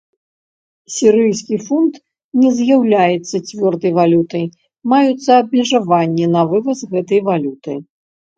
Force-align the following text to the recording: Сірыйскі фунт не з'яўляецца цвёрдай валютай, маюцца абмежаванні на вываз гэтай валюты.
Сірыйскі 0.93 1.55
фунт 1.67 1.93
не 2.43 2.49
з'яўляецца 2.59 3.37
цвёрдай 3.49 3.91
валютай, 3.99 4.45
маюцца 4.95 5.31
абмежаванні 5.43 6.25
на 6.39 6.49
вываз 6.57 6.79
гэтай 6.97 7.19
валюты. 7.31 7.73